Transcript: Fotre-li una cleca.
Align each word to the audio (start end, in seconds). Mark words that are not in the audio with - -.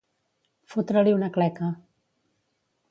Fotre-li 0.75 1.13
una 1.19 1.31
cleca. 1.37 1.71